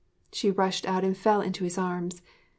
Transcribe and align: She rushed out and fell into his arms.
She 0.33 0.49
rushed 0.49 0.87
out 0.87 1.03
and 1.03 1.15
fell 1.15 1.41
into 1.41 1.63
his 1.63 1.77
arms. 1.77 2.23